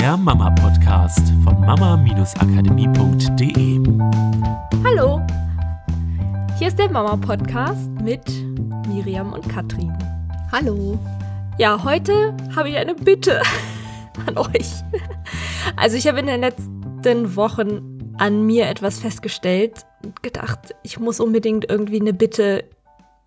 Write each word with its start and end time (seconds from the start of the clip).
der 0.00 0.16
Mama-Podcast 0.16 1.28
von 1.44 1.60
mama-akademie.de. 1.60 3.80
Hallo, 4.82 5.20
hier 6.56 6.68
ist 6.68 6.78
der 6.78 6.90
Mama-Podcast 6.90 7.90
mit 8.02 8.22
Miriam 8.88 9.34
und 9.34 9.46
Katrin. 9.50 9.92
Hallo. 10.50 10.98
Ja, 11.58 11.84
heute 11.84 12.34
habe 12.56 12.70
ich 12.70 12.78
eine 12.78 12.94
Bitte 12.94 13.42
an 14.26 14.38
euch. 14.38 14.70
Also 15.76 15.98
ich 15.98 16.08
habe 16.08 16.20
in 16.20 16.28
den 16.28 16.40
letzten 16.40 17.36
Wochen 17.36 18.14
an 18.16 18.46
mir 18.46 18.70
etwas 18.70 19.00
festgestellt 19.00 19.84
und 20.02 20.22
gedacht, 20.22 20.74
ich 20.82 20.98
muss 20.98 21.20
unbedingt 21.20 21.68
irgendwie 21.68 22.00
eine 22.00 22.14
Bitte 22.14 22.64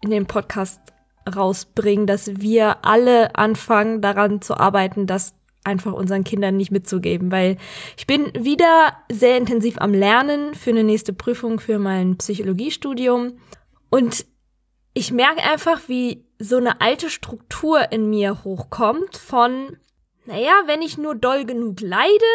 in 0.01 0.09
den 0.09 0.25
Podcast 0.25 0.81
rausbringen, 1.35 2.07
dass 2.07 2.41
wir 2.41 2.83
alle 2.83 3.35
anfangen 3.35 4.01
daran 4.01 4.41
zu 4.41 4.57
arbeiten, 4.57 5.05
dass 5.05 5.35
einfach 5.63 5.93
unseren 5.93 6.23
Kindern 6.23 6.57
nicht 6.57 6.71
mitzugeben, 6.71 7.31
weil 7.31 7.57
ich 7.97 8.07
bin 8.07 8.31
wieder 8.37 8.97
sehr 9.11 9.37
intensiv 9.37 9.77
am 9.79 9.93
Lernen 9.93 10.55
für 10.55 10.71
eine 10.71 10.83
nächste 10.83 11.13
Prüfung 11.13 11.59
für 11.59 11.79
mein 11.79 12.17
Psychologiestudium. 12.17 13.37
Und 13.89 14.25
ich 14.93 15.11
merke 15.11 15.43
einfach, 15.43 15.81
wie 15.87 16.25
so 16.39 16.57
eine 16.57 16.81
alte 16.81 17.09
Struktur 17.09 17.91
in 17.91 18.09
mir 18.09 18.43
hochkommt 18.43 19.17
von, 19.17 19.77
naja, 20.25 20.53
wenn 20.65 20.81
ich 20.81 20.97
nur 20.97 21.15
doll 21.15 21.45
genug 21.45 21.81
leide, 21.81 22.25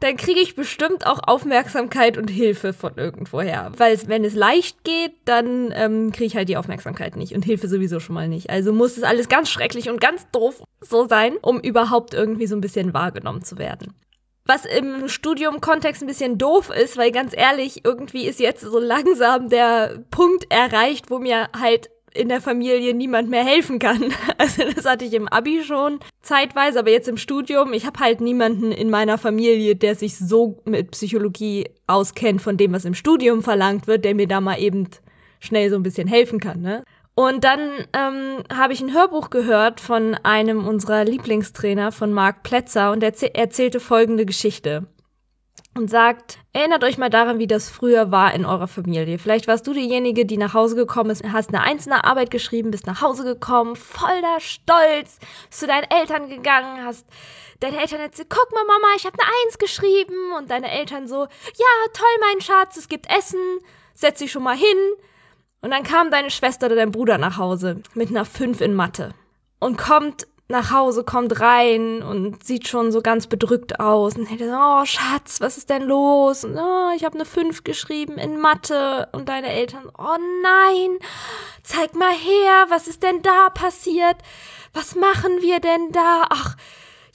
dann 0.00 0.16
kriege 0.16 0.40
ich 0.40 0.54
bestimmt 0.54 1.06
auch 1.06 1.20
Aufmerksamkeit 1.26 2.18
und 2.18 2.28
Hilfe 2.28 2.72
von 2.72 2.96
irgendwoher. 2.96 3.72
Weil 3.76 3.98
wenn 4.08 4.24
es 4.24 4.34
leicht 4.34 4.84
geht, 4.84 5.12
dann 5.24 5.72
ähm, 5.74 6.12
kriege 6.12 6.26
ich 6.26 6.36
halt 6.36 6.48
die 6.48 6.58
Aufmerksamkeit 6.58 7.16
nicht 7.16 7.34
und 7.34 7.44
Hilfe 7.44 7.66
sowieso 7.68 7.98
schon 7.98 8.14
mal 8.14 8.28
nicht. 8.28 8.50
Also 8.50 8.72
muss 8.72 8.96
es 8.96 9.02
alles 9.02 9.28
ganz 9.28 9.48
schrecklich 9.48 9.88
und 9.88 10.00
ganz 10.00 10.26
doof 10.32 10.62
so 10.80 11.06
sein, 11.06 11.36
um 11.40 11.60
überhaupt 11.60 12.12
irgendwie 12.12 12.46
so 12.46 12.56
ein 12.56 12.60
bisschen 12.60 12.92
wahrgenommen 12.92 13.42
zu 13.42 13.56
werden. 13.56 13.94
Was 14.44 14.64
im 14.64 15.08
Studium-Kontext 15.08 16.02
ein 16.02 16.06
bisschen 16.06 16.38
doof 16.38 16.70
ist, 16.70 16.96
weil 16.96 17.10
ganz 17.10 17.34
ehrlich, 17.36 17.84
irgendwie 17.84 18.26
ist 18.26 18.38
jetzt 18.38 18.60
so 18.60 18.78
langsam 18.78 19.48
der 19.48 20.04
Punkt 20.10 20.46
erreicht, 20.50 21.10
wo 21.10 21.18
mir 21.18 21.48
halt 21.58 21.90
in 22.16 22.28
der 22.28 22.40
Familie 22.40 22.94
niemand 22.94 23.28
mehr 23.30 23.44
helfen 23.44 23.78
kann. 23.78 24.12
Also 24.38 24.64
das 24.74 24.84
hatte 24.84 25.04
ich 25.04 25.14
im 25.14 25.28
Abi 25.28 25.62
schon 25.64 25.98
zeitweise, 26.20 26.78
aber 26.78 26.90
jetzt 26.90 27.08
im 27.08 27.16
Studium, 27.16 27.72
ich 27.72 27.86
habe 27.86 28.00
halt 28.00 28.20
niemanden 28.20 28.70
in 28.70 28.90
meiner 28.90 29.18
Familie, 29.18 29.76
der 29.76 29.94
sich 29.94 30.18
so 30.18 30.58
mit 30.64 30.90
Psychologie 30.90 31.70
auskennt 31.86 32.42
von 32.42 32.56
dem, 32.56 32.72
was 32.72 32.84
im 32.84 32.94
Studium 32.94 33.42
verlangt 33.42 33.86
wird, 33.86 34.04
der 34.04 34.14
mir 34.14 34.28
da 34.28 34.40
mal 34.40 34.60
eben 34.60 34.88
schnell 35.40 35.70
so 35.70 35.76
ein 35.76 35.82
bisschen 35.82 36.06
helfen 36.06 36.38
kann. 36.38 36.60
Ne? 36.60 36.84
Und 37.14 37.44
dann 37.44 37.60
ähm, 37.94 38.42
habe 38.54 38.74
ich 38.74 38.82
ein 38.82 38.92
Hörbuch 38.92 39.30
gehört 39.30 39.80
von 39.80 40.14
einem 40.22 40.66
unserer 40.66 41.04
Lieblingstrainer, 41.04 41.90
von 41.90 42.12
Marc 42.12 42.42
Plätzer, 42.42 42.92
und 42.92 43.02
er 43.02 43.14
erzählte 43.34 43.80
folgende 43.80 44.26
Geschichte 44.26 44.86
und 45.76 45.88
sagt, 45.88 46.38
erinnert 46.52 46.84
euch 46.84 46.98
mal 46.98 47.10
daran, 47.10 47.38
wie 47.38 47.46
das 47.46 47.68
früher 47.68 48.10
war 48.10 48.34
in 48.34 48.44
eurer 48.44 48.68
Familie. 48.68 49.18
Vielleicht 49.18 49.46
warst 49.46 49.66
du 49.66 49.72
diejenige, 49.72 50.24
die 50.24 50.36
nach 50.36 50.54
Hause 50.54 50.74
gekommen 50.76 51.10
ist, 51.10 51.24
hast 51.24 51.50
eine 51.50 51.62
einzelne 51.62 52.04
Arbeit 52.04 52.30
geschrieben, 52.30 52.70
bist 52.70 52.86
nach 52.86 53.02
Hause 53.02 53.24
gekommen, 53.24 53.76
voller 53.76 54.40
Stolz, 54.40 55.18
bist 55.48 55.60
zu 55.60 55.66
deinen 55.66 55.90
Eltern 55.90 56.28
gegangen, 56.28 56.84
hast 56.84 57.06
deine 57.60 57.80
Eltern 57.80 58.00
erzählt, 58.00 58.28
guck 58.30 58.52
mal 58.52 58.64
Mama, 58.64 58.88
ich 58.96 59.06
habe 59.06 59.16
eine 59.18 59.30
Eins 59.44 59.58
geschrieben 59.58 60.32
und 60.36 60.50
deine 60.50 60.70
Eltern 60.70 61.06
so, 61.08 61.24
ja, 61.24 61.90
toll 61.92 62.06
mein 62.20 62.40
Schatz, 62.40 62.76
es 62.76 62.88
gibt 62.88 63.10
Essen, 63.10 63.40
setz 63.94 64.18
dich 64.18 64.32
schon 64.32 64.42
mal 64.42 64.56
hin. 64.56 64.78
Und 65.62 65.70
dann 65.70 65.82
kam 65.82 66.10
deine 66.10 66.30
Schwester 66.30 66.66
oder 66.66 66.76
dein 66.76 66.92
Bruder 66.92 67.18
nach 67.18 67.38
Hause 67.38 67.82
mit 67.94 68.10
einer 68.10 68.24
Fünf 68.24 68.60
in 68.60 68.74
Mathe 68.74 69.14
und 69.58 69.78
kommt 69.78 70.26
nach 70.48 70.70
Hause, 70.70 71.02
kommt 71.02 71.40
rein 71.40 72.02
und 72.02 72.44
sieht 72.44 72.68
schon 72.68 72.92
so 72.92 73.02
ganz 73.02 73.26
bedrückt 73.26 73.80
aus. 73.80 74.16
Und 74.16 74.26
hätte 74.26 74.48
so, 74.48 74.56
oh 74.56 74.84
Schatz, 74.84 75.40
was 75.40 75.56
ist 75.56 75.70
denn 75.70 75.82
los? 75.82 76.44
Und, 76.44 76.56
oh, 76.56 76.90
ich 76.94 77.04
habe 77.04 77.16
eine 77.16 77.24
5 77.24 77.64
geschrieben 77.64 78.18
in 78.18 78.38
Mathe. 78.38 79.08
Und 79.12 79.28
deine 79.28 79.48
Eltern, 79.48 79.90
oh 79.98 80.16
nein, 80.42 80.98
zeig 81.62 81.94
mal 81.94 82.12
her, 82.12 82.66
was 82.68 82.86
ist 82.86 83.02
denn 83.02 83.22
da 83.22 83.50
passiert? 83.50 84.16
Was 84.72 84.94
machen 84.94 85.40
wir 85.40 85.58
denn 85.60 85.90
da? 85.90 86.26
Ach, 86.30 86.56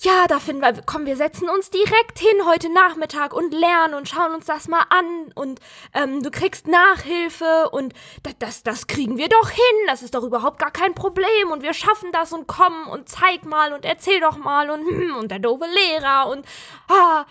ja, 0.04 0.26
da 0.28 0.40
finden 0.40 0.62
wir, 0.64 0.82
komm, 0.84 1.06
wir 1.06 1.16
setzen 1.16 1.48
uns 1.48 1.70
direkt 1.70 2.18
hin 2.18 2.46
heute 2.48 2.74
Nachmittag 2.74 3.34
und 3.34 3.54
lernen 3.54 3.94
und 3.94 4.10
schauen 4.10 4.34
uns 4.34 4.46
das 4.46 4.68
mal 4.68 4.84
an 4.90 5.32
und 5.36 5.60
ähm, 5.94 6.24
du 6.24 6.32
kriegst 6.32 6.68
Nachhilfe 6.68 7.70
und 7.70 7.94
das, 8.24 8.34
das, 8.40 8.64
das 8.64 8.88
kriegen 8.88 9.18
wir 9.20 9.30
doch 9.30 9.50
hin, 9.52 9.86
das 9.86 10.02
ist 10.02 10.16
doch 10.16 10.24
überhaupt 10.24 10.58
gar 10.58 10.72
kein 10.72 10.96
Problem 10.96 11.52
und 11.52 11.62
wir 11.62 11.76
schaffen 11.76 12.12
das 12.12 12.34
und 12.34 12.48
kommen 12.48 12.88
und 12.88 13.10
zeig 13.10 13.46
mal 13.46 13.74
und 13.74 13.86
erzähl 13.86 14.20
doch 14.20 14.38
mal 14.38 14.72
und 14.72 14.88
hm, 14.88 15.16
und 15.18 15.30
der 15.30 15.38
doofe 15.38 15.66
Lehrer 15.66 16.30
und 16.30 16.48
ah, 16.88 17.26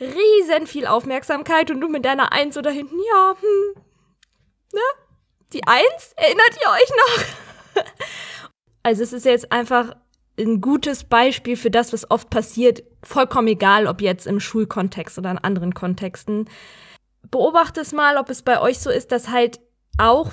riesen 0.00 0.66
viel 0.66 0.88
Aufmerksamkeit 0.88 1.70
und 1.70 1.80
du 1.80 1.88
mit 1.88 2.04
deiner 2.04 2.32
Eins 2.32 2.58
oder 2.58 2.72
hinten, 2.72 2.98
ja, 2.98 3.36
hm, 3.40 3.82
ne? 4.72 4.80
Die 5.52 5.64
Eins, 5.64 6.12
erinnert 6.16 6.58
ihr 6.60 6.70
euch 6.70 6.90
noch? 6.96 7.84
also 8.82 9.04
es 9.04 9.12
ist 9.12 9.26
jetzt 9.26 9.52
einfach 9.52 9.94
ein 10.40 10.60
gutes 10.60 11.04
Beispiel 11.04 11.56
für 11.56 11.70
das, 11.70 11.92
was 11.92 12.10
oft 12.10 12.30
passiert, 12.30 12.82
vollkommen 13.02 13.48
egal, 13.48 13.86
ob 13.86 14.00
jetzt 14.00 14.26
im 14.26 14.40
Schulkontext 14.40 15.18
oder 15.18 15.30
in 15.30 15.38
anderen 15.38 15.74
Kontexten. 15.74 16.48
Beobachte 17.30 17.80
es 17.80 17.92
mal, 17.92 18.16
ob 18.16 18.30
es 18.30 18.42
bei 18.42 18.60
euch 18.60 18.78
so 18.78 18.90
ist, 18.90 19.12
dass 19.12 19.30
halt 19.30 19.60
auch 19.98 20.32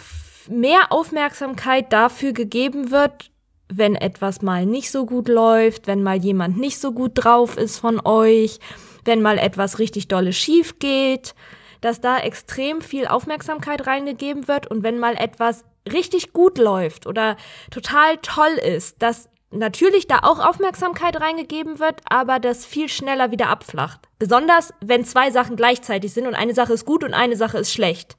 mehr 0.50 0.92
Aufmerksamkeit 0.92 1.92
dafür 1.92 2.32
gegeben 2.32 2.92
wird, 2.92 3.32
wenn 3.70 3.96
etwas 3.96 4.42
mal 4.42 4.66
nicht 4.66 4.92
so 4.92 5.06
gut 5.06 5.28
läuft, 5.28 5.88
wenn 5.88 6.04
mal 6.04 6.18
jemand 6.18 6.58
nicht 6.58 6.80
so 6.80 6.94
gut 6.94 7.12
drauf 7.16 7.58
ist 7.58 7.80
von 7.80 8.00
euch, 8.06 8.60
wenn 9.04 9.22
mal 9.22 9.38
etwas 9.38 9.80
richtig 9.80 10.08
dolle 10.08 10.34
schief 10.34 10.80
geht, 10.80 11.36
dass 11.82 12.00
da 12.02 12.18
extrem 12.18 12.82
viel 12.82 13.08
Aufmerksamkeit 13.08 13.86
reingegeben 13.86 14.48
wird 14.48 14.68
und 14.68 14.84
wenn 14.84 15.00
mal 15.00 15.16
etwas 15.16 15.66
richtig 15.92 16.34
gut 16.34 16.58
läuft 16.58 17.08
oder 17.08 17.38
total 17.72 18.18
toll 18.22 18.60
ist, 18.64 19.02
dass 19.02 19.30
natürlich 19.58 20.08
da 20.08 20.20
auch 20.24 20.40
Aufmerksamkeit 20.40 21.20
reingegeben 21.20 21.80
wird, 21.80 22.02
aber 22.10 22.40
das 22.40 22.66
viel 22.66 22.90
schneller 22.90 23.32
wieder 23.32 23.50
abflacht. 23.50 24.08
Besonders 24.20 24.74
wenn 24.82 25.06
zwei 25.06 25.32
Sachen 25.32 25.56
gleichzeitig 25.56 26.14
sind 26.14 26.28
und 26.28 26.36
eine 26.36 26.54
Sache 26.54 26.74
ist 26.74 26.86
gut 26.86 27.04
und 27.04 27.14
eine 27.14 27.36
Sache 27.36 27.58
ist 27.58 27.72
schlecht. 27.72 28.18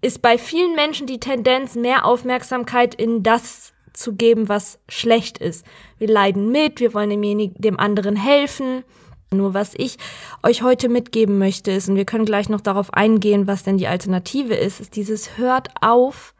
Ist 0.00 0.22
bei 0.22 0.38
vielen 0.38 0.74
Menschen 0.76 1.06
die 1.06 1.20
Tendenz, 1.20 1.74
mehr 1.74 2.04
Aufmerksamkeit 2.04 2.94
in 2.94 3.22
das 3.22 3.72
zu 3.92 4.14
geben, 4.14 4.48
was 4.48 4.78
schlecht 4.88 5.38
ist. 5.38 5.66
Wir 5.98 6.08
leiden 6.08 6.50
mit, 6.50 6.80
wir 6.80 6.94
wollen 6.94 7.10
dem 7.56 7.80
anderen 7.80 8.16
helfen. 8.16 8.84
Nur 9.32 9.52
was 9.52 9.74
ich 9.76 9.98
euch 10.42 10.62
heute 10.62 10.88
mitgeben 10.88 11.38
möchte 11.38 11.70
ist, 11.70 11.88
und 11.88 11.96
wir 11.96 12.06
können 12.06 12.24
gleich 12.24 12.48
noch 12.48 12.62
darauf 12.62 12.94
eingehen, 12.94 13.46
was 13.46 13.62
denn 13.62 13.76
die 13.76 13.88
Alternative 13.88 14.54
ist, 14.54 14.80
ist 14.80 14.96
dieses 14.96 15.36
hört 15.36 15.68
auf, 15.82 16.34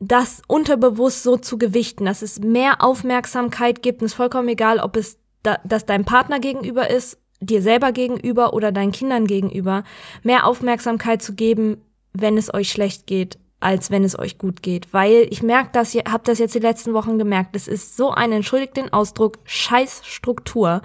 das 0.00 0.42
unterbewusst 0.46 1.22
so 1.22 1.36
zu 1.36 1.58
gewichten, 1.58 2.04
dass 2.04 2.22
es 2.22 2.40
mehr 2.40 2.82
Aufmerksamkeit 2.82 3.82
gibt. 3.82 4.00
Und 4.00 4.06
es 4.06 4.12
ist 4.12 4.16
vollkommen 4.16 4.48
egal, 4.48 4.78
ob 4.78 4.96
es 4.96 5.18
da, 5.42 5.58
das 5.64 5.86
deinem 5.86 6.04
Partner 6.04 6.38
gegenüber 6.38 6.90
ist, 6.90 7.18
dir 7.40 7.62
selber 7.62 7.92
gegenüber 7.92 8.52
oder 8.52 8.72
deinen 8.72 8.92
Kindern 8.92 9.26
gegenüber. 9.26 9.84
Mehr 10.22 10.46
Aufmerksamkeit 10.46 11.22
zu 11.22 11.34
geben, 11.34 11.82
wenn 12.12 12.36
es 12.36 12.52
euch 12.52 12.70
schlecht 12.70 13.06
geht, 13.06 13.38
als 13.60 13.90
wenn 13.90 14.04
es 14.04 14.18
euch 14.18 14.38
gut 14.38 14.62
geht. 14.62 14.92
Weil 14.92 15.26
ich 15.30 15.42
merke 15.42 15.70
das, 15.72 15.94
ihr 15.94 16.04
habt 16.10 16.28
das 16.28 16.38
jetzt 16.38 16.54
die 16.54 16.60
letzten 16.60 16.94
Wochen 16.94 17.18
gemerkt, 17.18 17.56
es 17.56 17.68
ist 17.68 17.96
so 17.96 18.10
ein, 18.10 18.32
entschuldigt 18.32 18.76
den 18.76 18.92
Ausdruck, 18.92 19.38
scheiß 19.44 20.02
Struktur. 20.04 20.82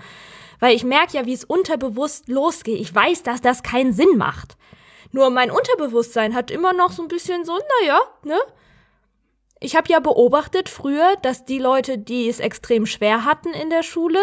Weil 0.59 0.75
ich 0.75 0.83
merke 0.83 1.17
ja, 1.17 1.25
wie 1.25 1.33
es 1.33 1.43
unterbewusst 1.43 2.29
losgeht. 2.29 2.79
Ich 2.79 2.93
weiß, 2.93 3.23
dass 3.23 3.41
das 3.41 3.63
keinen 3.63 3.93
Sinn 3.93 4.17
macht. 4.17 4.57
Nur 5.11 5.29
mein 5.29 5.51
Unterbewusstsein 5.51 6.33
hat 6.33 6.49
immer 6.49 6.73
noch 6.73 6.91
so 6.91 7.03
ein 7.03 7.07
bisschen 7.07 7.45
so, 7.45 7.53
naja, 7.81 7.99
ne? 8.23 8.39
Ich 9.63 9.77
habe 9.77 9.87
ja 9.87 10.01
beobachtet 10.01 10.67
früher, 10.67 11.15
dass 11.21 11.45
die 11.45 11.57
Leute, 11.57 11.97
die 11.97 12.27
es 12.27 12.41
extrem 12.41 12.85
schwer 12.85 13.23
hatten 13.23 13.47
in 13.53 13.69
der 13.69 13.81
Schule, 13.81 14.19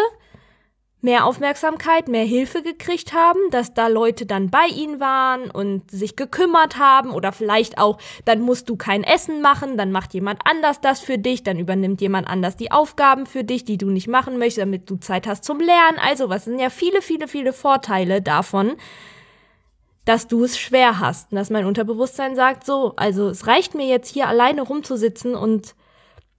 mehr 1.01 1.25
Aufmerksamkeit, 1.25 2.07
mehr 2.07 2.25
Hilfe 2.25 2.61
gekriegt 2.61 3.11
haben, 3.13 3.39
dass 3.49 3.73
da 3.73 3.87
Leute 3.87 4.27
dann 4.27 4.51
bei 4.51 4.67
ihnen 4.67 4.99
waren 4.99 5.49
und 5.49 5.89
sich 5.89 6.15
gekümmert 6.15 6.77
haben 6.77 7.09
oder 7.09 7.31
vielleicht 7.31 7.79
auch, 7.79 7.97
dann 8.23 8.41
musst 8.41 8.69
du 8.69 8.75
kein 8.75 9.03
Essen 9.03 9.41
machen, 9.41 9.77
dann 9.77 9.91
macht 9.91 10.13
jemand 10.13 10.41
anders 10.45 10.79
das 10.79 10.99
für 10.99 11.17
dich, 11.17 11.41
dann 11.41 11.57
übernimmt 11.57 12.01
jemand 12.01 12.27
anders 12.27 12.55
die 12.55 12.71
Aufgaben 12.71 13.25
für 13.25 13.43
dich, 13.43 13.65
die 13.65 13.79
du 13.79 13.89
nicht 13.89 14.07
machen 14.07 14.37
möchtest, 14.37 14.59
damit 14.59 14.91
du 14.91 14.97
Zeit 14.97 15.25
hast 15.25 15.43
zum 15.43 15.59
Lernen. 15.59 15.97
Also, 15.97 16.29
was 16.29 16.45
sind 16.45 16.59
ja 16.59 16.69
viele, 16.69 17.01
viele, 17.01 17.27
viele 17.27 17.51
Vorteile 17.51 18.21
davon, 18.21 18.73
dass 20.05 20.27
du 20.27 20.43
es 20.43 20.57
schwer 20.57 20.99
hast 20.99 21.31
und 21.31 21.35
dass 21.37 21.49
mein 21.49 21.65
Unterbewusstsein 21.65 22.35
sagt, 22.35 22.65
so, 22.65 22.93
also 22.95 23.29
es 23.29 23.47
reicht 23.47 23.75
mir 23.75 23.87
jetzt 23.87 24.11
hier 24.11 24.27
alleine 24.27 24.63
rumzusitzen 24.63 25.35
und 25.35 25.75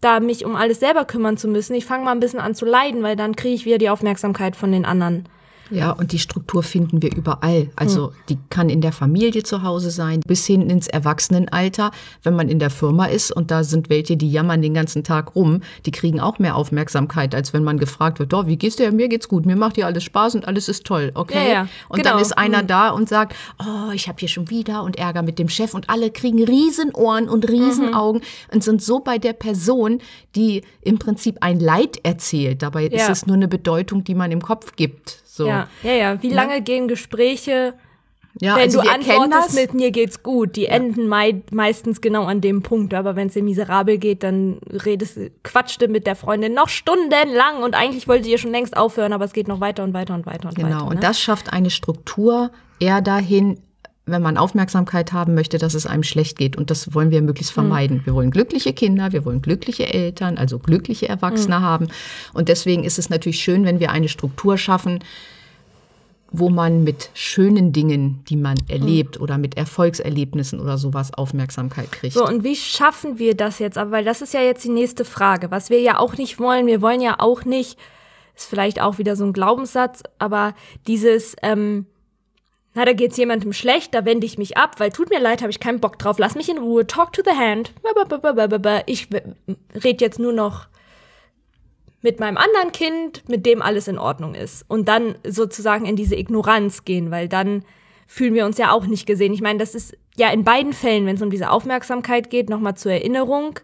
da 0.01 0.19
mich 0.19 0.45
um 0.45 0.57
alles 0.57 0.81
selber 0.81 1.05
kümmern 1.05 1.37
zu 1.37 1.47
müssen. 1.47 1.75
Ich 1.75 1.87
fange 1.87 2.05
mal 2.05 2.11
ein 2.11 2.21
bisschen 2.21 2.41
an 2.41 2.55
zu 2.55 2.65
leiden, 2.65 3.03
weil 3.03 3.15
dann 3.17 3.37
kriege 3.37 3.55
ich 3.55 3.65
wieder 3.65 3.79
die 3.79 3.91
Aufmerksamkeit 3.91 4.57
von 4.57 4.73
den 4.73 4.85
anderen. 4.85 5.29
Ja, 5.73 5.91
und 5.91 6.13
die 6.13 6.19
Struktur 6.19 6.63
finden 6.63 7.03
wir 7.03 7.15
überall. 7.15 7.71
Also 7.77 8.09
hm. 8.09 8.15
die 8.29 8.39
kann 8.51 8.69
in 8.69 8.81
der 8.81 8.93
Familie 8.93 9.43
zu 9.43 9.63
Hause 9.63 9.91
sein, 9.91 10.21
bis 10.27 10.47
hin 10.47 10.69
ins 10.69 10.89
Erwachsenenalter. 10.89 11.91
Wenn 12.23 12.35
man 12.35 12.49
in 12.49 12.59
der 12.59 12.71
Firma 12.71 13.07
ist 13.07 13.33
und 13.33 13.51
da 13.51 13.65
sind 13.65 13.89
welche, 13.89 14.17
die 14.17 14.31
jammern 14.31 14.63
den 14.63 14.75
ganzen 14.75 15.05
Tag 15.05 15.35
rum, 15.35 15.61
die 15.87 15.91
kriegen 15.91 16.21
auch 16.21 16.39
mehr 16.39 16.57
Aufmerksamkeit, 16.57 17.35
als 17.35 17.53
wenn 17.53 17.65
man 17.65 17.79
gefragt 17.79 18.19
wird, 18.19 18.33
oh, 18.35 18.47
wie 18.47 18.57
geht's 18.57 18.77
dir? 18.77 18.93
Mir 18.93 19.09
geht's 19.09 19.29
gut, 19.29 19.47
mir 19.47 19.57
macht 19.57 19.77
hier 19.77 19.87
alles 19.87 20.05
Spaß 20.05 20.35
und 20.35 20.47
alles 20.47 20.69
ist 20.69 20.85
toll, 20.85 21.13
okay? 21.15 21.49
Ja, 21.49 21.53
ja. 21.53 21.69
Und 21.89 21.99
genau. 21.99 22.11
dann 22.11 22.21
ist 22.21 22.37
einer 22.37 22.61
hm. 22.61 22.67
da 22.67 22.91
und 22.91 23.09
sagt, 23.09 23.35
oh, 23.59 23.93
ich 23.93 24.09
habe 24.09 24.19
hier 24.19 24.29
schon 24.29 24.51
wieder 24.51 24.83
und 24.83 24.99
Ärger 24.99 25.23
mit 25.23 25.39
dem 25.39 25.49
Chef 25.49 25.75
und 25.75 25.89
alle 25.89 26.11
kriegen 26.11 26.43
Riesenohren 26.45 27.29
und 27.29 27.49
Riesenaugen 27.49 28.21
mhm. 28.21 28.55
und 28.55 28.65
sind 28.65 28.83
so 28.83 29.01
bei 29.01 29.19
der 29.19 29.33
Person, 29.33 30.01
die 30.35 30.63
im 30.83 30.99
Prinzip 30.99 31.39
ein 31.41 31.61
Leid 31.61 31.99
erzählt. 32.03 32.63
Dabei 32.63 32.89
ja. 32.89 32.97
ist 32.97 33.09
es 33.09 33.27
nur 33.27 33.37
eine 33.37 33.49
Bedeutung, 33.49 34.05
die 34.05 34.15
man 34.15 34.31
im 34.33 34.43
Kopf 34.43 34.77
gibt. 34.77 35.22
So. 35.35 35.47
Ja, 35.47 35.67
ja, 35.83 35.93
ja. 35.93 36.23
Wie 36.23 36.29
ne? 36.29 36.35
lange 36.35 36.55
ja. 36.57 36.61
gehen 36.61 36.89
Gespräche, 36.89 37.73
ja, 38.39 38.55
wenn 38.57 38.65
also 38.65 38.83
du 38.83 38.89
antwortest 38.91 39.55
mit 39.55 39.73
mir 39.73 39.91
geht's 39.91 40.23
gut? 40.23 40.57
Die 40.57 40.65
ja. 40.65 40.73
enden 40.73 41.09
mei 41.09 41.41
meistens 41.51 42.03
genau 42.03 42.25
an 42.25 42.43
dem 42.43 42.63
Punkt. 42.63 42.93
Aber 42.93 43.17
wenn 43.17 43.29
es 43.29 43.33
dir 43.33 43.43
miserabel 43.43 43.97
geht, 43.97 44.25
dann 44.25 44.59
redest, 44.69 45.19
quatschte 45.43 45.89
mit 45.89 46.07
der 46.07 46.17
Freundin 46.17 46.53
noch 46.53 46.69
stundenlang 46.69 47.63
und 47.63 47.75
eigentlich 47.75 48.09
wollte 48.09 48.29
ihr 48.29 48.37
schon 48.37 48.51
längst 48.51 48.77
aufhören, 48.77 49.15
aber 49.15 49.25
es 49.25 49.33
geht 49.33 49.49
noch 49.49 49.61
weiter 49.61 49.85
und 49.85 49.95
weiter 49.95 50.15
und 50.15 50.27
weiter 50.27 50.51
und 50.51 50.55
genau. 50.55 50.69
weiter. 50.69 50.79
Genau, 50.79 50.91
ne? 50.91 50.97
und 50.97 51.03
das 51.03 51.19
schafft 51.19 51.51
eine 51.51 51.71
Struktur 51.71 52.51
eher 52.79 53.01
dahin, 53.01 53.59
wenn 54.05 54.23
man 54.23 54.37
Aufmerksamkeit 54.37 55.13
haben 55.13 55.35
möchte, 55.35 55.59
dass 55.59 55.75
es 55.75 55.87
einem 55.87 56.03
schlecht 56.03 56.37
geht. 56.37 56.57
Und 56.57 56.71
das 56.71 56.93
wollen 56.95 57.11
wir 57.11 57.23
möglichst 57.23 57.53
hm. 57.53 57.63
vermeiden. 57.63 57.97
Mhm. 57.99 58.07
Wir 58.07 58.15
wollen 58.15 58.31
glückliche 58.31 58.73
Kinder, 58.73 59.13
wir 59.13 59.25
wollen 59.25 59.43
glückliche 59.43 59.93
Eltern, 59.93 60.39
also 60.39 60.59
glückliche 60.59 61.09
Erwachsene 61.09 61.59
mhm. 61.59 61.63
haben. 61.63 61.89
Und 62.33 62.49
deswegen 62.49 62.85
ist 62.85 62.99
es 62.99 63.11
natürlich 63.11 63.41
schön, 63.41 63.65
wenn 63.65 63.79
wir 63.79 63.91
eine 63.91 64.09
Struktur 64.09 64.59
schaffen, 64.59 65.01
wo 66.33 66.49
man 66.49 66.83
mit 66.83 67.11
schönen 67.15 67.73
Dingen, 67.73 68.25
die 68.29 68.37
man 68.37 68.57
erlebt 68.67 69.19
mhm. 69.19 69.23
oder 69.23 69.39
mit 69.39 69.57
Erfolgserlebnissen 69.57 70.59
oder 70.59 70.79
sowas 70.79 71.13
Aufmerksamkeit 71.15 71.93
kriegt. 71.93 72.15
So, 72.15 72.27
und 72.27 72.43
wie 72.43 72.57
schaffen 72.57 73.19
wir 73.19 73.37
das 73.37 73.59
jetzt? 73.59 73.77
Aber 73.79 73.93
weil 73.93 74.05
das 74.05 74.23
ist 74.23 74.35
ja 74.35 74.41
jetzt 74.41 74.65
die 74.65 74.71
nächste 74.71 75.05
Frage. 75.05 75.51
Was 75.51 75.69
wir 75.71 75.81
ja 75.81 75.99
auch 75.99 76.17
nicht 76.17 76.41
wollen, 76.41 76.67
wir 76.67 76.81
wollen 76.81 77.03
ja 77.03 77.17
auch 77.19 77.45
nicht, 77.45 77.79
ist 78.35 78.49
vielleicht 78.49 78.81
auch 78.81 78.99
wieder 78.99 79.15
so 79.15 79.25
ein 79.25 79.35
Glaubenssatz, 79.35 80.03
aber 80.19 80.55
dieses, 80.87 81.37
ähm, 81.43 81.87
na, 82.75 82.85
da 82.87 82.93
geht's 82.95 83.19
jemandem 83.19 83.53
schlecht, 83.53 83.95
da 83.95 84.05
wende 84.05 84.27
ich 84.27 84.39
mich 84.39 84.57
ab, 84.57 84.81
weil 84.81 84.91
tut 84.91 85.11
mir 85.11 85.21
leid, 85.21 85.43
habe 85.43 85.51
ich 85.51 85.61
keinen 85.61 85.81
Bock 85.81 85.99
drauf, 85.99 86.19
lass 86.19 86.35
mich 86.35 86.49
in 86.49 86.59
Ruhe, 86.59 86.87
talk 86.87 87.13
to 87.13 87.23
the 87.25 87.37
hand. 87.37 87.73
Ich 88.87 89.09
red 89.75 90.01
jetzt 90.01 90.19
nur 90.19 90.33
noch 90.33 90.69
mit 92.01 92.19
meinem 92.19 92.37
anderen 92.37 92.73
Kind, 92.73 93.29
mit 93.29 93.45
dem 93.47 93.63
alles 93.63 93.89
in 93.89 93.99
Ordnung 93.99 94.35
ist. 94.35 94.65
Und 94.69 94.89
dann 94.89 95.17
sozusagen 95.27 95.87
in 95.87 95.97
diese 95.97 96.17
Ignoranz 96.17 96.85
gehen, 96.85 97.11
weil 97.11 97.29
dann 97.29 97.65
fühlen 98.07 98.35
wir 98.35 98.47
uns 98.47 98.59
ja 98.59 98.73
auch 98.73 98.87
nicht 98.87 99.07
gesehen. 99.07 99.33
Ich 99.33 99.43
meine, 99.43 99.59
das 99.59 99.75
ist 99.75 99.97
ja 100.17 100.31
in 100.31 100.45
beiden 100.45 100.73
Fällen, 100.73 101.07
wenn 101.07 101.17
es 101.17 101.23
um 101.23 101.31
diese 101.31 101.51
Aufmerksamkeit 101.51 102.31
geht, 102.31 102.51
nochmal 102.51 102.77
zur 102.77 102.93
Erinnerung, 102.93 103.59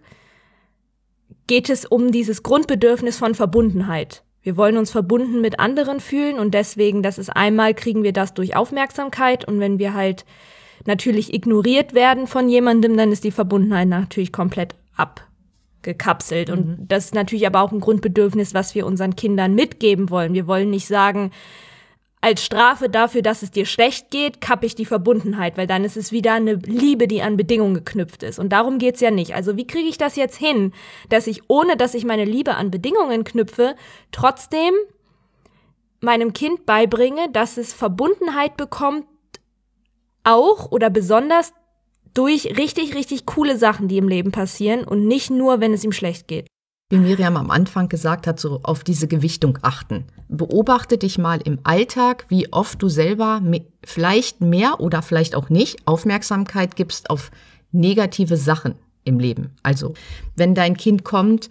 geht 1.46 1.70
es 1.70 1.84
um 1.84 2.12
dieses 2.12 2.42
Grundbedürfnis 2.42 3.16
von 3.16 3.34
Verbundenheit. 3.34 4.22
Wir 4.48 4.56
wollen 4.56 4.78
uns 4.78 4.90
verbunden 4.90 5.42
mit 5.42 5.60
anderen 5.60 6.00
fühlen 6.00 6.38
und 6.38 6.54
deswegen, 6.54 7.02
das 7.02 7.18
ist 7.18 7.28
einmal, 7.28 7.74
kriegen 7.74 8.02
wir 8.02 8.14
das 8.14 8.32
durch 8.32 8.56
Aufmerksamkeit 8.56 9.46
und 9.46 9.60
wenn 9.60 9.78
wir 9.78 9.92
halt 9.92 10.24
natürlich 10.86 11.34
ignoriert 11.34 11.92
werden 11.92 12.26
von 12.26 12.48
jemandem, 12.48 12.96
dann 12.96 13.12
ist 13.12 13.24
die 13.24 13.30
Verbundenheit 13.30 13.88
natürlich 13.88 14.32
komplett 14.32 14.74
ab 14.96 15.28
gekapselt. 15.82 16.48
Und 16.48 16.66
mhm. 16.66 16.88
das 16.88 17.04
ist 17.04 17.14
natürlich 17.14 17.46
aber 17.46 17.60
auch 17.60 17.72
ein 17.72 17.80
Grundbedürfnis, 17.80 18.54
was 18.54 18.74
wir 18.74 18.86
unseren 18.86 19.16
Kindern 19.16 19.54
mitgeben 19.54 20.08
wollen. 20.08 20.32
Wir 20.32 20.46
wollen 20.46 20.70
nicht 20.70 20.86
sagen, 20.86 21.30
als 22.20 22.44
Strafe 22.44 22.88
dafür, 22.88 23.22
dass 23.22 23.42
es 23.42 23.50
dir 23.50 23.64
schlecht 23.64 24.10
geht, 24.10 24.40
kappe 24.40 24.66
ich 24.66 24.74
die 24.74 24.84
Verbundenheit, 24.84 25.56
weil 25.56 25.66
dann 25.66 25.84
ist 25.84 25.96
es 25.96 26.10
wieder 26.10 26.34
eine 26.34 26.54
Liebe, 26.54 27.06
die 27.06 27.22
an 27.22 27.36
Bedingungen 27.36 27.74
geknüpft 27.74 28.22
ist. 28.22 28.38
Und 28.38 28.50
darum 28.50 28.78
geht's 28.78 29.00
ja 29.00 29.10
nicht. 29.10 29.34
Also 29.34 29.56
wie 29.56 29.66
kriege 29.66 29.88
ich 29.88 29.98
das 29.98 30.16
jetzt 30.16 30.36
hin, 30.36 30.72
dass 31.08 31.26
ich, 31.26 31.42
ohne 31.48 31.76
dass 31.76 31.94
ich 31.94 32.04
meine 32.04 32.24
Liebe 32.24 32.56
an 32.56 32.70
Bedingungen 32.70 33.24
knüpfe, 33.24 33.76
trotzdem 34.10 34.74
meinem 36.00 36.32
Kind 36.32 36.66
beibringe, 36.66 37.28
dass 37.32 37.56
es 37.56 37.72
Verbundenheit 37.72 38.56
bekommt, 38.56 39.06
auch 40.24 40.70
oder 40.70 40.90
besonders 40.90 41.52
durch 42.14 42.56
richtig, 42.56 42.94
richtig 42.94 43.26
coole 43.26 43.56
Sachen, 43.56 43.88
die 43.88 43.98
im 43.98 44.08
Leben 44.08 44.32
passieren 44.32 44.84
und 44.84 45.06
nicht 45.06 45.30
nur, 45.30 45.60
wenn 45.60 45.72
es 45.72 45.84
ihm 45.84 45.92
schlecht 45.92 46.26
geht. 46.26 46.48
Wie 46.90 46.96
Miriam 46.96 47.36
am 47.36 47.50
Anfang 47.50 47.90
gesagt 47.90 48.26
hat, 48.26 48.40
so 48.40 48.60
auf 48.62 48.82
diese 48.82 49.08
Gewichtung 49.08 49.58
achten. 49.60 50.06
Beobachte 50.28 50.96
dich 50.96 51.18
mal 51.18 51.38
im 51.42 51.58
Alltag, 51.62 52.24
wie 52.28 52.50
oft 52.50 52.80
du 52.80 52.88
selber 52.88 53.42
vielleicht 53.84 54.40
mehr 54.40 54.80
oder 54.80 55.02
vielleicht 55.02 55.34
auch 55.34 55.50
nicht 55.50 55.86
Aufmerksamkeit 55.86 56.76
gibst 56.76 57.10
auf 57.10 57.30
negative 57.72 58.38
Sachen 58.38 58.74
im 59.04 59.18
Leben. 59.18 59.50
Also, 59.62 59.92
wenn 60.34 60.54
dein 60.54 60.78
Kind 60.78 61.04
kommt 61.04 61.50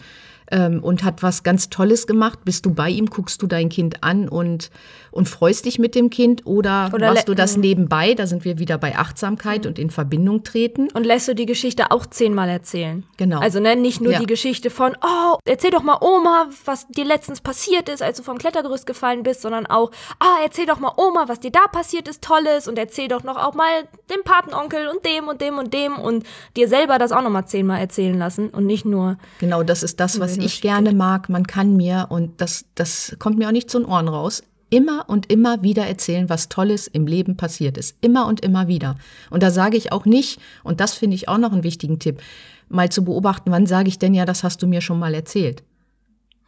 ähm, 0.51 0.83
und 0.83 1.03
hat 1.03 1.23
was 1.23 1.43
ganz 1.43 1.69
Tolles 1.69 2.07
gemacht, 2.07 2.39
bist 2.45 2.65
du 2.65 2.73
bei 2.73 2.89
ihm, 2.89 3.07
guckst 3.07 3.41
du 3.41 3.47
dein 3.47 3.69
Kind 3.69 4.03
an 4.03 4.29
und 4.29 4.69
und 5.17 5.27
freust 5.27 5.65
dich 5.65 5.79
mit 5.79 5.95
dem 5.95 6.11
Kind 6.11 6.45
oder, 6.45 6.91
oder 6.93 7.11
machst 7.11 7.27
du 7.27 7.33
das 7.33 7.57
nebenbei? 7.57 8.13
Da 8.13 8.27
sind 8.27 8.45
wir 8.45 8.59
wieder 8.59 8.77
bei 8.77 8.95
Achtsamkeit 8.95 9.63
mhm. 9.63 9.69
und 9.69 9.79
in 9.79 9.89
Verbindung 9.89 10.43
treten. 10.43 10.89
Und 10.93 11.05
lässt 11.05 11.27
du 11.27 11.33
die 11.33 11.47
Geschichte 11.47 11.89
auch 11.89 12.05
zehnmal 12.05 12.49
erzählen. 12.49 13.03
Genau. 13.17 13.39
Also 13.39 13.59
ne, 13.59 13.75
nicht 13.75 13.99
nur 13.99 14.13
ja. 14.13 14.19
die 14.19 14.27
Geschichte 14.27 14.69
von, 14.69 14.95
oh, 15.01 15.37
erzähl 15.43 15.71
doch 15.71 15.81
mal 15.81 15.97
Oma, 16.01 16.49
was 16.65 16.87
dir 16.89 17.03
letztens 17.03 17.41
passiert 17.41 17.89
ist, 17.89 18.03
als 18.03 18.17
du 18.17 18.23
vom 18.23 18.37
Klettergerüst 18.37 18.85
gefallen 18.85 19.23
bist, 19.23 19.41
sondern 19.41 19.65
auch, 19.65 19.89
ah, 20.19 20.37
erzähl 20.43 20.67
doch 20.67 20.79
mal 20.79 20.93
Oma, 20.97 21.23
was 21.27 21.39
dir 21.39 21.51
da 21.51 21.65
passiert 21.71 22.07
ist, 22.07 22.23
Tolles 22.23 22.67
und 22.67 22.77
erzähl 22.77 23.07
doch 23.07 23.23
noch 23.23 23.37
auch 23.37 23.55
mal 23.55 23.87
dem 24.11 24.23
Patenonkel 24.23 24.87
und 24.87 25.03
dem 25.03 25.27
und 25.27 25.41
dem 25.41 25.57
und 25.57 25.73
dem 25.73 25.97
und 25.97 26.25
dir 26.55 26.67
selber 26.67 26.99
das 26.99 27.11
auch 27.11 27.23
noch 27.23 27.31
mal 27.31 27.47
zehnmal 27.47 27.79
erzählen 27.79 28.19
lassen 28.19 28.49
und 28.49 28.67
nicht 28.67 28.85
nur. 28.85 29.17
Genau, 29.39 29.63
das 29.63 29.81
ist 29.81 29.99
das, 29.99 30.19
was 30.19 30.36
ich 30.41 30.61
gerne 30.61 30.93
mag. 30.93 31.29
Man 31.29 31.47
kann 31.47 31.75
mir 31.75 32.07
und 32.09 32.41
das, 32.41 32.65
das 32.75 33.15
kommt 33.19 33.37
mir 33.37 33.47
auch 33.47 33.53
nicht 33.53 33.69
zu 33.69 33.79
den 33.79 33.87
Ohren 33.87 34.07
raus 34.07 34.43
immer 34.69 35.05
und 35.07 35.31
immer 35.31 35.61
wieder 35.61 35.85
erzählen, 35.85 36.29
was 36.29 36.49
Tolles 36.49 36.87
im 36.87 37.07
Leben 37.07 37.37
passiert 37.37 37.77
ist. 37.77 37.95
Immer 38.01 38.27
und 38.27 38.41
immer 38.41 38.67
wieder. 38.67 38.97
Und 39.29 39.43
da 39.43 39.51
sage 39.51 39.77
ich 39.77 39.91
auch 39.91 40.05
nicht, 40.05 40.41
und 40.63 40.79
das 40.79 40.93
finde 40.93 41.15
ich 41.15 41.29
auch 41.29 41.37
noch 41.37 41.53
einen 41.53 41.63
wichtigen 41.63 41.99
Tipp, 41.99 42.21
mal 42.69 42.89
zu 42.89 43.05
beobachten, 43.05 43.51
wann 43.51 43.65
sage 43.65 43.87
ich 43.87 43.97
denn 43.97 44.13
ja, 44.13 44.25
das 44.25 44.43
hast 44.43 44.61
du 44.61 44.67
mir 44.67 44.81
schon 44.81 44.99
mal 44.99 45.13
erzählt. 45.13 45.63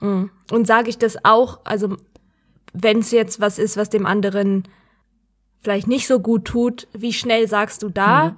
Mhm. 0.02 0.30
Und 0.52 0.68
sage 0.68 0.90
ich 0.90 0.98
das 0.98 1.24
auch, 1.24 1.60
also 1.64 1.96
wenn 2.74 3.00
es 3.00 3.12
jetzt 3.12 3.40
was 3.40 3.58
ist, 3.58 3.78
was 3.78 3.90
dem 3.90 4.06
anderen 4.06 4.64
vielleicht 5.62 5.88
nicht 5.88 6.08
so 6.08 6.20
gut 6.20 6.46
tut, 6.46 6.88
wie 6.94 7.14
schnell 7.14 7.48
sagst 7.48 7.84
du 7.84 7.90
da? 7.90 8.32
Mhm 8.32 8.36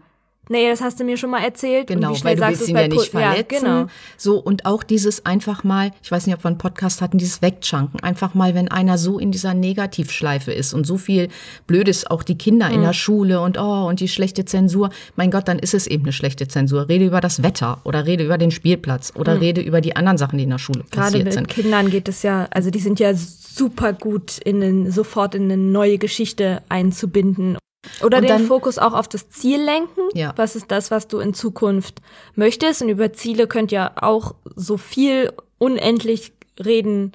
nee, 0.49 0.69
das 0.69 0.81
hast 0.81 0.99
du 0.99 1.03
mir 1.03 1.17
schon 1.17 1.29
mal 1.29 1.43
erzählt. 1.43 1.87
Genau, 1.87 2.13
weil 2.23 2.35
du 2.35 2.47
willst 2.47 2.67
ihn 2.67 2.75
ja 2.75 2.87
nicht 2.87 3.11
verletzen. 3.11 3.55
Ja, 3.55 3.59
genau. 3.59 3.87
So, 4.17 4.37
und 4.37 4.65
auch 4.65 4.83
dieses 4.83 5.25
einfach 5.25 5.63
mal, 5.63 5.91
ich 6.03 6.11
weiß 6.11 6.25
nicht, 6.25 6.35
ob 6.35 6.43
wir 6.43 6.49
einen 6.49 6.57
Podcast 6.57 7.01
hatten, 7.01 7.17
dieses 7.17 7.41
Wegchunken. 7.41 8.01
Einfach 8.01 8.33
mal, 8.33 8.55
wenn 8.55 8.67
einer 8.67 8.97
so 8.97 9.19
in 9.19 9.31
dieser 9.31 9.53
Negativschleife 9.53 10.51
ist 10.51 10.73
und 10.73 10.85
so 10.85 10.97
viel 10.97 11.29
Blödes, 11.67 12.05
auch 12.09 12.23
die 12.23 12.37
Kinder 12.37 12.69
mhm. 12.69 12.75
in 12.75 12.81
der 12.81 12.93
Schule 12.93 13.41
und 13.41 13.57
oh, 13.57 13.87
und 13.87 13.99
die 13.99 14.07
schlechte 14.07 14.45
Zensur. 14.45 14.89
Mein 15.15 15.31
Gott, 15.31 15.47
dann 15.47 15.59
ist 15.59 15.73
es 15.73 15.87
eben 15.87 16.03
eine 16.03 16.13
schlechte 16.13 16.47
Zensur. 16.47 16.89
Rede 16.89 17.05
über 17.05 17.21
das 17.21 17.43
Wetter 17.43 17.79
oder 17.83 18.05
rede 18.05 18.23
über 18.23 18.37
den 18.37 18.51
Spielplatz 18.51 19.13
oder 19.15 19.35
mhm. 19.35 19.39
rede 19.39 19.61
über 19.61 19.81
die 19.81 19.95
anderen 19.95 20.17
Sachen, 20.17 20.37
die 20.37 20.43
in 20.43 20.49
der 20.49 20.59
Schule 20.59 20.83
Gerade 20.91 21.11
passiert 21.11 21.33
sind. 21.33 21.47
Gerade 21.47 21.57
mit 21.57 21.65
Kindern 21.65 21.89
geht 21.89 22.07
es 22.07 22.23
ja, 22.23 22.47
also 22.51 22.69
die 22.69 22.79
sind 22.79 22.99
ja 22.99 23.13
super 23.13 23.93
gut 23.93 24.37
in 24.39 24.61
den, 24.61 24.91
sofort 24.91 25.35
in 25.35 25.43
eine 25.43 25.57
neue 25.57 25.97
Geschichte 25.97 26.61
einzubinden. 26.69 27.57
Oder 28.03 28.17
und 28.17 28.23
den 28.23 28.37
dann, 28.37 28.45
Fokus 28.45 28.77
auch 28.77 28.93
auf 28.93 29.07
das 29.07 29.29
Ziel 29.29 29.61
lenken. 29.61 30.01
Ja. 30.13 30.33
Was 30.35 30.55
ist 30.55 30.69
das, 30.69 30.91
was 30.91 31.07
du 31.07 31.19
in 31.19 31.33
Zukunft 31.33 32.01
möchtest? 32.35 32.81
Und 32.81 32.89
über 32.89 33.11
Ziele 33.13 33.47
könnt 33.47 33.71
ihr 33.71 34.03
auch 34.03 34.35
so 34.55 34.77
viel 34.77 35.33
unendlich 35.57 36.33
reden, 36.63 37.13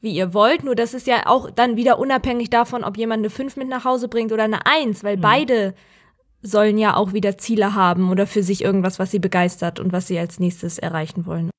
wie 0.00 0.12
ihr 0.12 0.32
wollt. 0.32 0.64
Nur 0.64 0.74
das 0.74 0.94
ist 0.94 1.06
ja 1.06 1.26
auch 1.26 1.50
dann 1.50 1.76
wieder 1.76 1.98
unabhängig 1.98 2.50
davon, 2.50 2.84
ob 2.84 2.96
jemand 2.96 3.20
eine 3.20 3.30
5 3.30 3.56
mit 3.56 3.68
nach 3.68 3.84
Hause 3.84 4.08
bringt 4.08 4.32
oder 4.32 4.44
eine 4.44 4.64
1, 4.64 5.04
weil 5.04 5.18
mhm. 5.18 5.20
beide 5.20 5.74
sollen 6.42 6.78
ja 6.78 6.96
auch 6.96 7.12
wieder 7.12 7.36
Ziele 7.36 7.74
haben 7.74 8.10
oder 8.10 8.26
für 8.26 8.42
sich 8.42 8.64
irgendwas, 8.64 8.98
was 8.98 9.10
sie 9.10 9.18
begeistert 9.18 9.78
und 9.78 9.92
was 9.92 10.06
sie 10.06 10.18
als 10.18 10.40
nächstes 10.40 10.78
erreichen 10.78 11.26
wollen. 11.26 11.50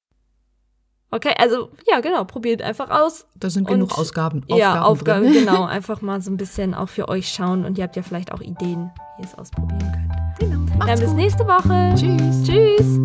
Okay, 1.14 1.34
also 1.38 1.72
ja, 1.90 2.00
genau, 2.00 2.24
probiert 2.24 2.62
einfach 2.62 2.90
aus. 2.90 3.26
Da 3.36 3.50
sind 3.50 3.68
und, 3.68 3.74
genug 3.74 3.98
Ausgaben. 3.98 4.44
Aufgaben 4.44 4.60
ja, 4.60 4.82
Aufgaben, 4.82 5.26
drin. 5.26 5.34
genau. 5.46 5.66
Einfach 5.66 6.02
mal 6.02 6.22
so 6.22 6.32
ein 6.32 6.38
bisschen 6.38 6.74
auch 6.74 6.88
für 6.88 7.10
euch 7.10 7.28
schauen 7.28 7.66
und 7.66 7.78
ihr 7.78 7.84
habt 7.84 7.98
ja 7.98 8.02
vielleicht 8.02 8.32
auch 8.32 8.40
Ideen, 8.40 8.90
wie 9.18 9.24
ihr 9.24 9.28
es 9.28 9.38
ausprobieren 9.38 9.92
könnt. 9.92 10.14
Genau. 10.40 10.60
Macht's 10.78 10.86
Dann 10.88 11.00
bis 11.00 11.10
gut. 11.10 11.18
nächste 11.18 11.46
Woche. 11.46 11.94
Tschüss. 11.96 12.44
Tschüss. 12.44 12.98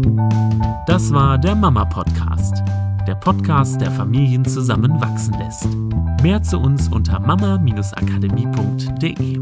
Das 0.87 1.13
war 1.13 1.37
der 1.37 1.57
Mama 1.57 1.85
Podcast. 1.85 2.63
Der 3.09 3.17
Podcast, 3.17 3.81
der 3.81 3.91
Familien 3.91 4.45
zusammenwachsen 4.45 5.35
lässt. 5.39 5.67
Mehr 6.23 6.41
zu 6.43 6.59
uns 6.59 6.89
unter 6.89 7.19
mama-akademie.de. 7.19 9.41